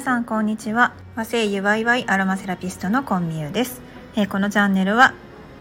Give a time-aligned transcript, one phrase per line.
[0.00, 3.82] さんこんにちは和製ゆわいわいアロマセラピストのコンミューです、
[4.16, 5.12] えー、このチャンネルは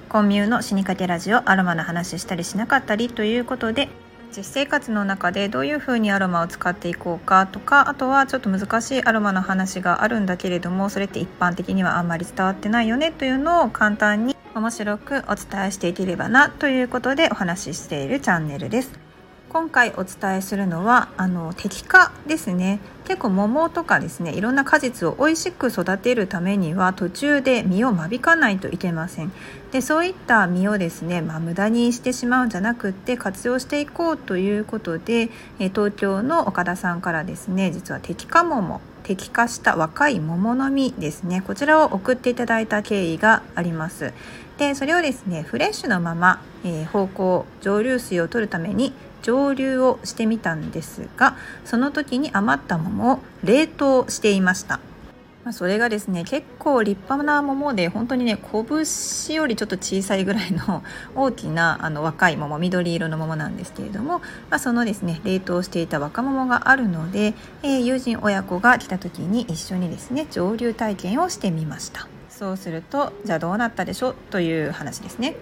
[0.08, 3.90] コンミューの死にかけラジオアロマの話したりしなかったりということで
[4.36, 19.09] 実生活の中でどういうふうにアロマを使っていこうかとかあとはちょっと難しいアロマの話があるんだけれどもそれって一般的にはあんまり伝わってないよねというのを簡単に面白くお伝えしていければなということでお話ししているチャンネルです。
[19.50, 22.80] 今回お伝えするのはあの摘果ですね。
[23.06, 29.32] 結構桃とかですねいろんな果実を美味しく育てるためには途中で実を間引かないといけません。
[29.72, 41.42] でそういった実をですね、まあ、無駄にしてしまうんじゃなくって活用していこうということで東京の岡田さんからですね実は摘果桃摘果した若い桃の実ですね。
[41.42, 44.14] こちらを送っていただいた経緯があります。
[44.60, 54.82] でそれをですねフレッシュのまま、えー、方向蒸留水を取るために蒸留をしてみたんですがその時に余った桃を冷凍していました。
[55.46, 60.84] まそれがですね結構立派な桃で本当にね拳よりちょっと小さいぐらいの
[61.16, 72.19] 大きなあの若い桃緑色の桃なんですけれども、まあ、そのですね冷凍していた若桃があるので、えー、友人親子が来た時に一緒にですね蒸留体験をしてみました。
[72.40, 75.36] そうするとじゃあどうなったでしょうという話ですね。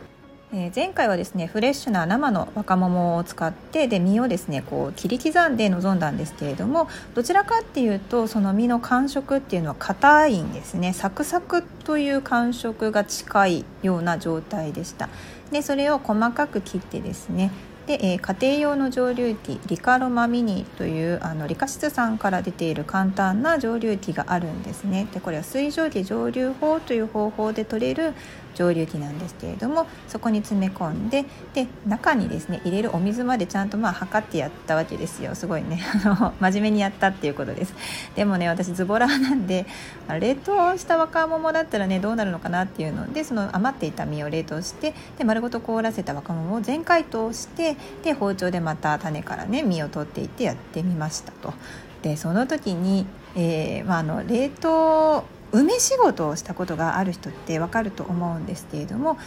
[0.51, 10.91] えー、前回はですねフレッシュな生の若桃を使ってで実をですねこう切り刻んで臨んだんですけれどもどちらかっていうとその実の感触っていうのは硬いんですね。
[10.93, 15.09] サクサクという感触が近いような状態でした。
[15.51, 17.51] でそれを細かく切ってですね
[17.87, 25.07] で、えー、家庭用の蒸留機リカロマミニというあの理科室さんから出ている簡単な蒸留機があるんですね。
[25.13, 28.13] でこれは水蒸気蒸留法という方法で取れる
[28.57, 35.35] 蒸留機なんですけれどもそこに詰め込んでで中にですね入れるお水までちゃんとまあ測ってやったわけですよ。
[35.35, 35.79] すごいね。
[36.41, 37.73] 真面目にやったっていうことです。
[38.15, 39.65] でもね私ズボラなんで
[40.09, 51.53] 冷凍した若桃だったらねどうなるのかなっていうのでその余っていた実を冷凍してで丸ごと凍らせた若桃を全解凍してで包丁でまた種からね実を取っていってやってみましたと。
[52.01, 53.05] でその時に、
[53.35, 59.17] えーまあ、あの冷凍梅仕事をしたことがある人ってわかると思うんですけれども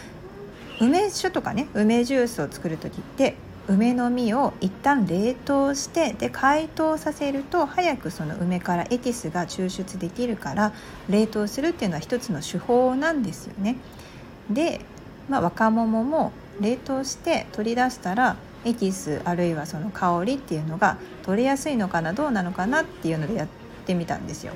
[0.79, 3.35] 梅酒とかね梅ジュースを作る時って
[3.67, 10.73] 梅の実を一旦冷凍してで解凍させると早くその梅からエキスが抽出できるから
[11.09, 13.77] 冷凍するっていうのは一つの手法なんですよね。
[14.49, 14.81] で、
[15.29, 23.47] まあ、若桃も冷凍して取り出したらエキスあるいはその香りっていうのが取れやすいのかなどうなのかなっていうのでやっ
[23.85, 24.53] てみたんですよ。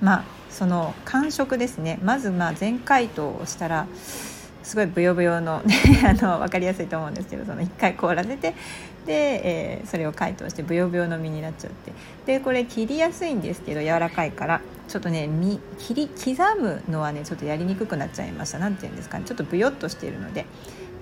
[0.00, 1.98] まあその感触ですね。
[2.02, 3.86] まずまあ全解凍をしたら
[4.62, 5.62] すごいブヨブヨの
[6.04, 8.54] あの分かりやすいと思うんですけどその1回凍らせて
[9.06, 11.92] で、えー、それを解凍してブヨブヨの実になっちゃって。
[12.26, 15.28] でこれ切りやすいんですけど柔らかいからちょっとね
[15.78, 18.58] 切り刻むのはねちょっとやりにくくなっちゃいました。
[18.58, 19.24] 何て言うんですかね。
[19.26, 20.46] ちょっとブヨっとしているので。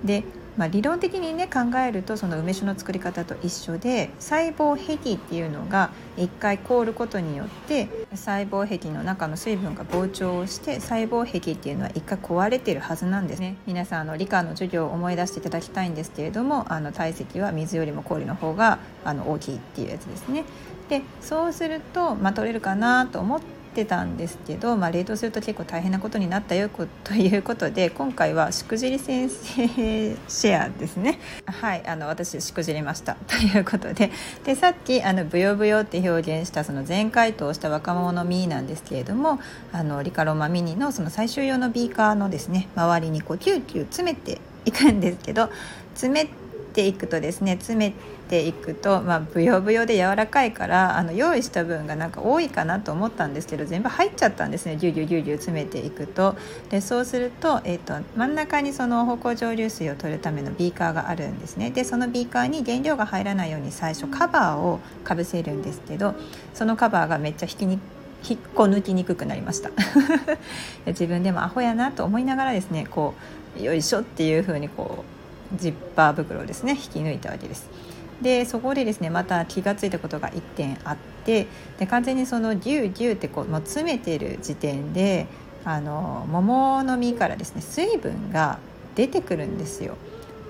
[0.03, 0.23] で
[0.57, 13.55] まあ、理論的にね考えるとその梅酒の作り方と一緒で細胞壁っていうのが一回凍ることによって細胞壁の中の水分が膨張して細胞壁っていうのは一回壊れてるはずなんですね。
[13.65, 20.43] 皆さんあの理科の授業を思い出していただきたいんですけれどもあの体積は水よりも氷の方があの大きいっていうやつですね。
[20.89, 26.69] でそうすると、まあ、取れるかなと思ってってたんですけど、まあ、冷凍すると結構大変なことになったよ
[27.03, 31.19] ということで今回はしくじり先生シェアですね。
[31.45, 33.15] はいあの私しくじりました。
[33.27, 34.11] ということで。
[34.45, 39.39] でさっきあのブヨブヨって表現したその全解凍した若桃の実なんですけれども
[39.71, 45.49] あのリカロマミニのその最終用のビーカーのですね周りにこうキューキュー詰めていくんですけど
[45.95, 46.42] 詰めて
[46.73, 47.93] ていくとですね詰め
[48.29, 54.75] ていくと、まあ、ブヨブヨで柔らかいからあの用意した分がなんか多いかなと思ったんですけど全部入っちゃったんですね。
[54.77, 56.35] ギュギュギュギュ詰めていくと。
[56.69, 61.69] でそうすると,、えーと、真ん中にその芳香蒸留水を取るためのビーカーがあるんですね。
[61.69, 66.15] でそのビーカーに原料が入らないように最初カバーをかぶせるんですけど
[66.53, 67.79] そのカバーがめっちゃ引きに
[68.27, 69.69] 引っこ抜きにくくなりました。
[70.87, 73.13] 自分でもアホやなと思いながらですねこ
[73.59, 75.12] うよいしょっていう風にこう
[75.55, 77.69] ジッパー袋をですね引き抜いたわけです。
[78.21, 81.47] でそこでですねまた気が付いたことが1点あって
[81.77, 85.27] で完全にそのギュウギュウってこうもう詰めてる時点で
[85.65, 88.59] あの桃の実からですね水分が
[88.95, 89.97] 出てくるんですよ。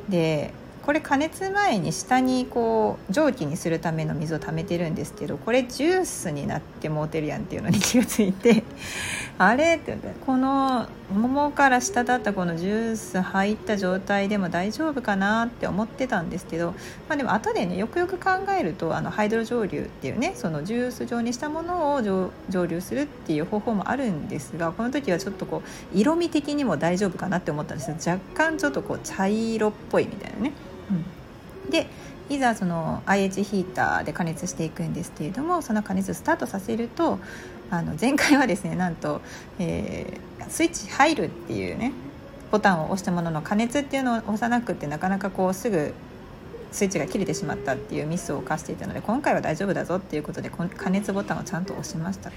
[0.10, 0.54] で
[0.86, 8.63] これ加熱前に下にこう蒸気にするための水を溜めてるんですけどこれジュースになってもうてるやんっていうのに気がついて
[9.38, 16.71] あれってこの桃から下だったこのジュース入った状態でも大丈夫かなって思ってたんですけど、
[17.07, 22.01] まあ、でも後でねよくよく考えるとあのハイドロ蒸留っていうねそのジュース状にしたものを
[22.50, 25.62] 蒸留するっていう方法もあるんですがこの時はちょっとこ
[25.94, 30.54] う色味的にも大丈夫かなって思ったんです若干ちょっとこう茶色っぽいみたいなね。
[31.66, 31.88] うん、で
[32.30, 37.19] いざその IH ヒーターで加熱していくんですけれどもその加熱スタートさせると
[37.77, 39.21] あの前回はですねなんと、
[39.57, 41.91] えー、スイッチ入るっていうね
[42.51, 45.93] ボタンを押したものの加熱っていうのを押さなくってなかなかこうすぐ
[46.71, 52.35] スイッチが切れてしまったっていうミスを犯していたので今回は大丈夫だぞっていうことで加熱ボタンをちゃんと押しましたと。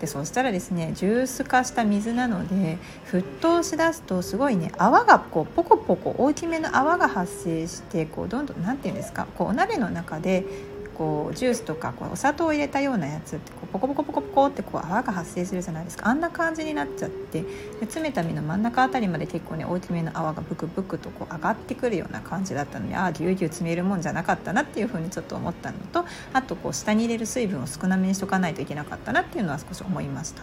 [0.00, 2.76] でそしたらですねジュース化した水なので
[3.12, 10.44] 沸騰しだすとすごいね泡がこうポコポコ大きめの泡が発生してこうどんどん何て言うんですかこうお鍋の中で
[10.96, 17.48] こうジュースとかこうお砂糖を入れたようなやつってこうポコポコポコポコってこう泡が発生するじゃないですかあんな感じになっちゃってで
[17.80, 30.42] 詰めた身の真ん中あたりまで結構ね大きめの泡がブクブクとこう上がってくるような感じだったのでああぎゅうぎゅう詰めるもんじゃなかったなっていうふうにちょっと思ったのとあとこう下に入れる水分を少なめにしとかないといけなかったなっていうのは少し思いました。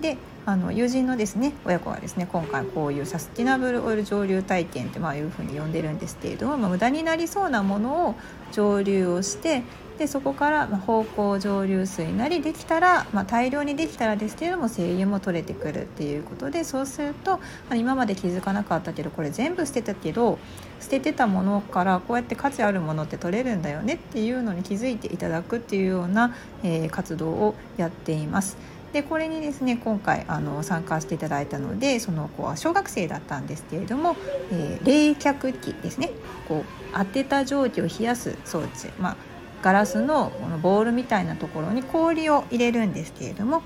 [0.00, 0.16] で
[0.46, 8.14] あの友人のですね親子がですね今回こういうサスティナブルオイル蒸留体験ってまあいうふうに呼んでるんですけれども、まあ、無駄になりそうなものを
[8.52, 9.62] 蒸留をして
[10.00, 17.38] でそこからま芳香蒸留水なりできたら、まあ、大量にできたらですけれども精油も取れてくるっていうことでそうすると、
[17.74, 20.38] 今まで気づかなかったけどこれ全部捨てたけど
[20.80, 28.56] 捨ててたものからこうやって価値あるものって取れるんだよねっていうのに気づいていただくっていうような、えー、活動をやっています。
[28.92, 34.16] でこれにですね今回あの参加していただいたのでその子は小学生だったんですけれども、
[34.52, 36.10] えー、冷却器ですね
[36.48, 39.16] こう当てた蒸気を冷やす装置、まあ、
[39.62, 43.62] ガラスのこのボールみたいなところに氷を入れるんですけれども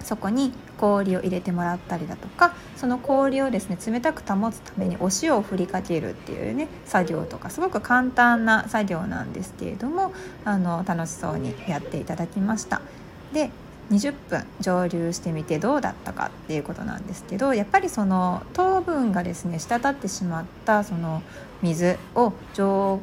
[0.00, 10.12] そこに氷を入れてもらったりだとかその氷をですね冷たく保つためにお塩を振りかけるっていうね作業とかすごく簡単な作業なんですけれども
[10.44, 12.82] あの楽しそうにやっていただきました。
[13.32, 13.50] で
[13.92, 21.22] 20分蒸留してみてどうだったかっていうことなんですけどやっぱりその糖分がですね滴ってしまったその
[21.62, 23.00] 水を蒸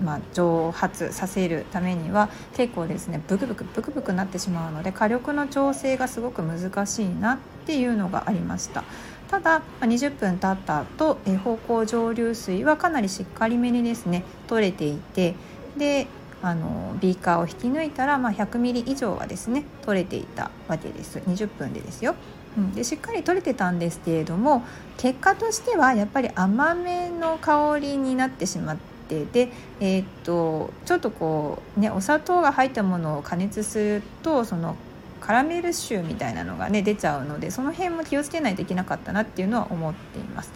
[0.00, 8.82] まあ、蒸発させるためには結構ですねブクブクブクブクなってしまうので火力の調整がすごく難しいなっていうのがありました。
[9.30, 15.34] ただ20分経った後え方向蒸留水はかなりしっかりめにですね取れていて
[15.78, 16.06] で
[16.42, 22.14] あのビーカーを引き抜いたら、まあ、100ミリ以上はですね取れていたわけです20分でですよ。
[22.58, 24.62] うん、でしっかり取れてたんですけれども
[24.98, 28.76] 結果としてはやっぱり甘めの香りになってしまっ
[29.08, 29.50] てで、
[29.80, 34.76] えー、っとちょっとこうねお砂糖が入ったものを加熱するとその
[35.20, 40.52] カラメル臭みたいなのがね出ちゃうのでその辺も気をつけないといけなかったなっていうのは思っています。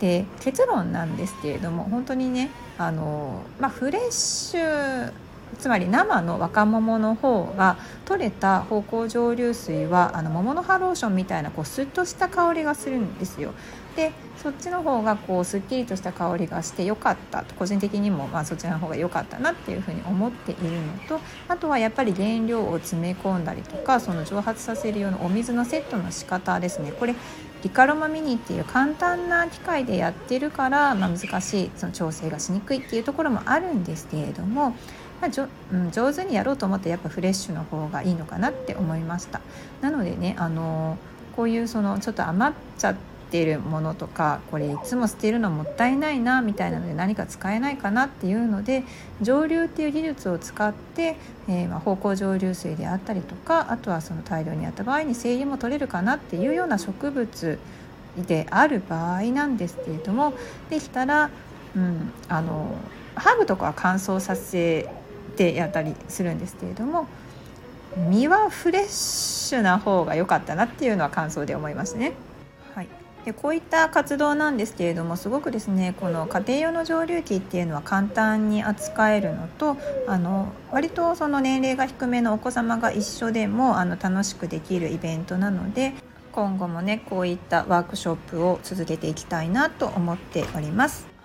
[0.00, 5.12] で結論なんですけれども本当にねあの、まあ、フレッシュ
[5.58, 13.52] つまり生の若桃の方が取れた芳香蒸留水はあの桃の葉ローションみたいなこうスッとした香りがするんですよ。
[13.94, 27.14] でそっちの方がこうすっきりとした香りがして良かったと個人的にもまあそちらの方が良かったなっていうふうに思っているのとあとはやっぱり原料を詰め込んだりとかその蒸発させるようなお水のセットの仕方ですねこれ
[27.62, 34.70] リカロマミニっていう簡単な機械でやってるから、まあ、難しいその調整がしにくいっていうところもあるんですけれども、
[35.20, 39.40] まあじょうん、上手にやろうと思ってやっぱフレッシュの方がいいのかなって思いました。
[39.80, 40.98] なのでねあの
[41.34, 42.96] こういうそのちょっと余っちゃっ
[43.30, 48.84] ているものとかこれいつも捨てるのもったいないなみたいなので何か使えないかなっていうので
[49.20, 51.16] 蒸留っていう技術を使って、
[51.48, 57.58] えー、まあ芳香蒸留水であったりとかあとはその大量にやった場合に精油も取れるかなっていうような植物
[58.16, 60.34] である場合なんですけれども
[60.70, 61.30] できたら、
[61.76, 62.74] うん、あの
[63.14, 64.88] ハーブとかは乾燥させ
[65.36, 67.06] てやったりするんですけれども
[68.10, 72.12] 実はフレッシュな方が良かったなっていうのは感想で思いますね。
[73.26, 85.94] でこういった活動なんですけれどもすごくですねこの家庭用の蒸留機っていうのは簡単に扱えるのとあの割とその年齢が低めのお子様が一緒でもあの楽しくできるイベントなので
[86.30, 91.15] 今後もねこういったワークショップを続けていきたいなと思っております。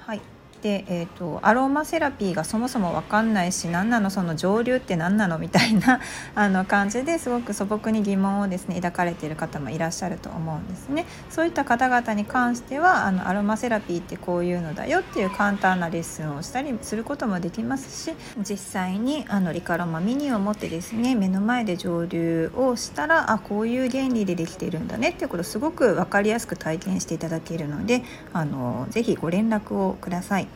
[0.62, 6.00] で、えーと、アロマセラピーがそもそも分かんないし何なのその上流って何なのみたいな
[6.36, 11.06] あの感じですごく素朴に疑問をですね抱かれている方もいらっしゃると思うんですね。
[11.30, 28.03] そういった方々に関してはあのアロマセラピーってこういうのだよっていう簡単なレッスンをしたりすることもできますし実際にあのリカロマミニを持ってですね目の前で上流をしたらあこういう原理でできているんだねっていうことをすごく分かりやすく体験していただけるので
[28.34, 30.50] あのぜひご連絡をください。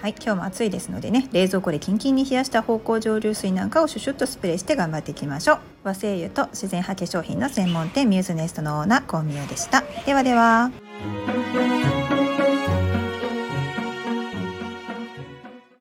[0.00, 5.58] はい、今日も暑いですのでね冷蔵庫でキンキンに冷やした方向蒸留水なんかをシュシュッとスプレーして頑張っていきましょう。
[5.84, 9.84] 和製油と自然派化粧品の専門店ミューズネストのオーナーコウミューでした。
[10.06, 10.70] ではでは。